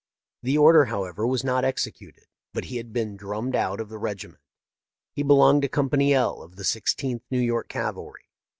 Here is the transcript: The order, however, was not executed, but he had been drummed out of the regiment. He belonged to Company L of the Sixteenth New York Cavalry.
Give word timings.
The 0.41 0.57
order, 0.57 0.85
however, 0.85 1.27
was 1.27 1.43
not 1.43 1.63
executed, 1.63 2.23
but 2.55 2.65
he 2.65 2.77
had 2.77 2.91
been 2.91 3.15
drummed 3.15 3.55
out 3.55 3.79
of 3.79 3.89
the 3.89 3.99
regiment. 3.99 4.41
He 5.13 5.21
belonged 5.21 5.61
to 5.61 5.69
Company 5.69 6.11
L 6.11 6.41
of 6.41 6.55
the 6.55 6.63
Sixteenth 6.63 7.21
New 7.29 7.37
York 7.39 7.69
Cavalry. 7.69 8.27